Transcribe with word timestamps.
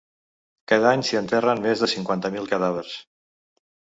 Cada 0.71 0.87
any 0.91 1.03
s’hi 1.09 1.19
enterren 1.19 1.61
més 1.67 1.83
de 1.85 1.91
cinquanta 1.93 2.33
mil 2.37 2.49
cadàvers. 2.53 2.95